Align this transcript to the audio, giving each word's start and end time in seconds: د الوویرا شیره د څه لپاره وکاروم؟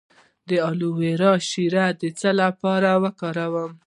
د 0.49 0.51
الوویرا 0.69 1.33
شیره 1.49 1.85
د 2.01 2.03
څه 2.19 2.29
لپاره 2.41 2.89
وکاروم؟ 3.03 3.71